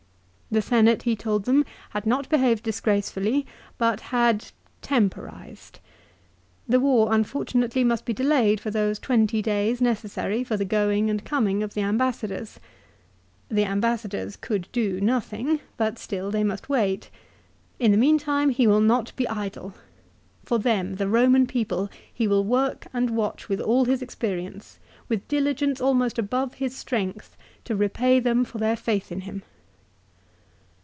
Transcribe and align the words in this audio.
The 0.53 0.61
Senate, 0.61 1.03
he 1.03 1.15
told 1.15 1.45
them 1.45 1.63
had 1.91 2.05
not 2.05 2.27
behaved 2.27 2.63
disgracefully, 2.63 3.45
but 3.77 4.01
had, 4.11 4.51
temporised. 4.81 5.79
The 6.67 6.77
war 6.81 7.13
unfortunately 7.13 7.85
must 7.85 8.03
be 8.03 8.11
delayed 8.11 8.59
for 8.59 8.69
those 8.69 8.99
twenty 8.99 9.41
days 9.41 9.79
necessary 9.79 10.43
for 10.43 10.57
the 10.57 10.65
going 10.65 11.09
and 11.09 11.23
coming 11.23 11.63
of 11.63 11.73
the 11.73 11.79
ambassadors. 11.83 12.59
The 13.47 13.63
ambassadors 13.63 14.35
could 14.35 14.67
do 14.73 14.99
nothing. 14.99 15.61
But 15.77 15.97
still 15.97 16.31
they 16.31 16.43
must 16.43 16.67
wait. 16.67 17.09
In 17.79 17.91
the 17.91 17.97
meantime 17.97 18.49
he 18.49 18.67
will 18.67 18.81
not 18.81 19.15
be 19.15 19.25
idle. 19.29 19.73
For 20.43 20.59
them, 20.59 20.95
the 20.95 21.05
Eoman 21.05 21.47
people, 21.47 21.89
he 22.13 22.27
will 22.27 22.43
work 22.43 22.87
and 22.91 23.11
watch 23.11 23.47
with 23.47 23.61
all 23.61 23.85
his 23.85 24.01
experience, 24.01 24.79
with 25.07 25.25
diligence 25.29 25.79
almost 25.79 26.19
above 26.19 26.55
his 26.55 26.75
strength, 26.75 27.37
to 27.63 27.73
repay 27.73 28.19
them 28.19 28.43
for 28.43 28.57
their 28.57 28.75
faith 28.75 29.13
in 29.13 29.21
him. 29.21 29.43